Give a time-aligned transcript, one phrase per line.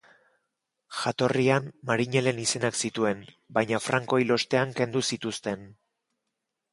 [0.99, 3.21] Jatorrian marinelen izenak zituen,
[3.57, 5.69] baina Franco hil ostean kendu zituzten.